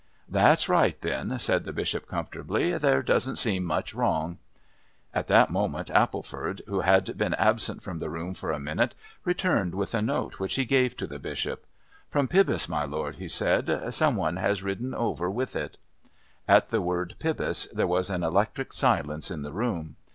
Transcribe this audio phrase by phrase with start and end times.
[0.27, 2.75] "That's right, then," said the Bishop comfortably.
[2.79, 4.39] "There doesn't seem much wrong."
[5.13, 9.75] At that moment Appleford, who had been absent from the room for a minute, returned
[9.75, 11.67] with a note which he gave to the Bishop.
[12.09, 15.77] "From Pybus, my lord," he said; "some one has ridden over with it."
[16.47, 19.97] At the word "Pybus" there was an electric silence in the room.